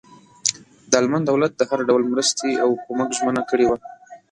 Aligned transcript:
د 0.89 0.91
المان 1.01 1.23
دولت 1.29 1.51
د 1.55 1.61
هر 1.69 1.79
ډول 1.89 2.01
مرستې 2.11 2.49
او 2.63 2.69
کمک 2.85 3.09
ژمنه 3.17 3.41
کړې 3.49 3.65
وه. 3.67 3.77